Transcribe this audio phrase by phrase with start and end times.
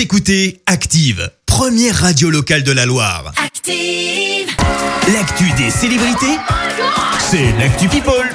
[0.00, 3.34] Vous écoutez Active, première radio locale de la Loire.
[3.36, 4.48] Active.
[5.12, 6.38] L'actu des célébrités,
[7.18, 8.26] c'est l'actu People.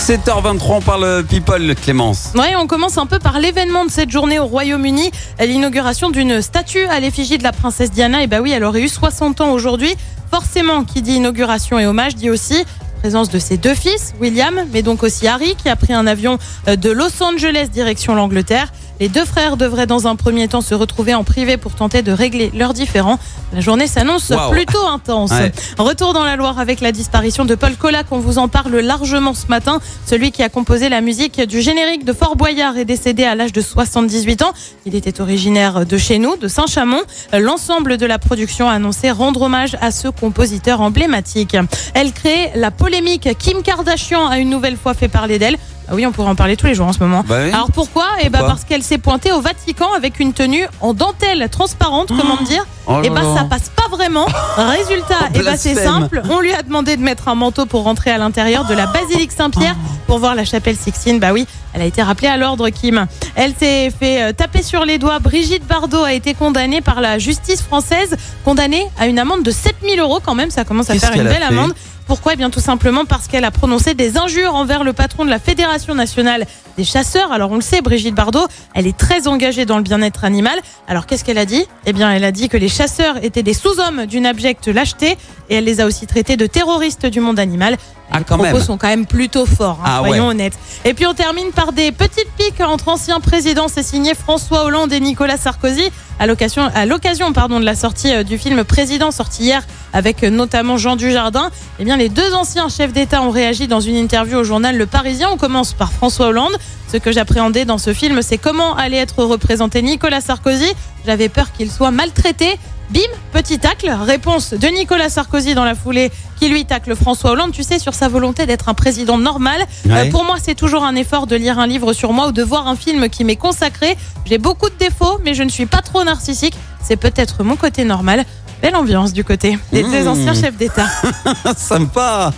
[0.00, 2.32] 7h23, on parle people, Clémence.
[2.34, 6.84] Ouais, on commence un peu par l'événement de cette journée au Royaume-Uni, l'inauguration d'une statue
[6.86, 8.24] à l'effigie de la princesse Diana.
[8.24, 9.94] Et bah oui, elle aurait eu 60 ans aujourd'hui.
[10.32, 12.64] Forcément, qui dit inauguration et hommage dit aussi
[12.98, 16.38] présence de ses deux fils, William, mais donc aussi Harry, qui a pris un avion
[16.66, 18.72] euh, de Los Angeles direction l'Angleterre.
[19.00, 22.10] Les deux frères devraient dans un premier temps se retrouver en privé pour tenter de
[22.10, 23.18] régler leurs différends.
[23.52, 24.50] La journée s'annonce Wow.
[24.50, 25.30] plutôt intense.
[25.30, 25.52] Ouais.
[25.78, 28.06] Retour dans la Loire avec la disparition de Paul Collac.
[28.10, 29.80] On vous en parle largement ce matin.
[30.04, 33.52] Celui qui a composé la musique du générique de Fort Boyard est décédé à l'âge
[33.52, 34.52] de 78 ans.
[34.84, 37.02] Il était originaire de chez nous, de Saint-Chamond.
[37.32, 41.56] L'ensemble de la production a annoncé rendre hommage à ce compositeur emblématique.
[41.94, 43.28] Elle crée la polémique.
[43.38, 45.56] Kim Kardashian a une nouvelle fois fait parler d'elle.
[45.90, 47.24] Ah oui, on pourrait en parler tous les jours en ce moment.
[47.26, 47.50] Bah oui.
[47.50, 50.92] Alors pourquoi Eh ben Pourquoi parce qu'elle s'est pointée au Vatican avec une tenue en
[50.92, 53.34] dentelle transparente, comment dire Oh Eh ben là.
[53.36, 54.26] ça passe pas vraiment.
[54.56, 56.22] Résultat, Oh, eh ben c'est simple.
[56.30, 59.32] On lui a demandé de mettre un manteau pour rentrer à l'intérieur de la basilique
[59.32, 61.18] Saint-Pierre pour voir la chapelle Sixtine.
[61.18, 63.06] Bah oui, elle a été rappelée à l'ordre, Kim.
[63.34, 65.18] Elle s'est fait euh, taper sur les doigts.
[65.18, 70.00] Brigitte Bardot a été condamnée par la justice française, condamnée à une amende de 7000
[70.00, 70.50] euros quand même.
[70.50, 71.72] Ça commence à faire une belle amende.
[72.06, 72.32] Pourquoi?
[72.32, 75.38] Eh bien tout simplement parce qu'elle a prononcé des injures envers le patron de la
[75.38, 76.46] Fédération nationale
[76.78, 77.32] des chasseurs.
[77.32, 80.58] Alors on le sait, Brigitte Bardot, elle est très engagée dans le bien-être animal.
[80.86, 81.66] Alors qu'est-ce qu'elle a dit?
[81.84, 85.16] Eh bien elle a dit que les chasseurs étaient des sous-hommes d'une abjecte lâcheté
[85.50, 87.76] et elle les a aussi traités de terroristes du monde animal.
[88.10, 88.62] Ah, les quand propos même.
[88.62, 90.30] sont quand même plutôt forts, hein, Ah, soyons ouais.
[90.30, 90.58] honnêtes.
[90.86, 93.68] Et puis on termine par des petites piques entre anciens présidents.
[93.68, 98.12] C'est signé François Hollande et Nicolas Sarkozy à l'occasion, à l'occasion pardon, de la sortie
[98.12, 99.62] euh, du film Président, sorti hier
[99.92, 101.50] avec euh, notamment Jean Dujardin.
[101.78, 104.86] Eh bien, les deux anciens chefs d'État ont réagi dans une interview au journal Le
[104.86, 105.28] Parisien.
[105.30, 106.56] On commence par François Hollande.
[106.90, 110.72] Ce que j'appréhendais dans ce film, c'est comment allait être représenté Nicolas Sarkozy.
[111.06, 112.58] J'avais peur qu'il soit maltraité.
[112.90, 113.00] Bim,
[113.32, 113.90] petit tacle.
[113.90, 117.92] Réponse de Nicolas Sarkozy dans la foulée qui lui tacle François Hollande, tu sais, sur
[117.92, 119.66] sa volonté d'être un président normal.
[119.90, 122.42] Euh, pour moi, c'est toujours un effort de lire un livre sur moi ou de
[122.42, 123.96] voir un film qui m'est consacré.
[124.24, 126.54] J'ai beaucoup de défauts, mais je ne suis pas trop narcissique.
[126.82, 128.24] C'est peut-être mon côté normal.
[128.60, 130.08] Belle ambiance du côté des deux Mmh.
[130.08, 130.88] anciens chefs d'État.
[131.56, 132.32] Sympa.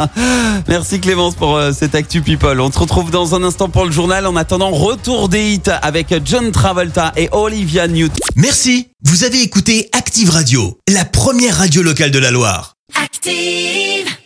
[0.69, 2.60] Merci Clémence pour euh, cette actu people.
[2.60, 4.26] On se retrouve dans un instant pour le journal.
[4.26, 8.19] En attendant, retour des hits avec John Travolta et Olivia Newton.
[8.36, 12.75] Merci, vous avez écouté Active Radio, la première radio locale de la Loire.
[13.03, 14.19] Active.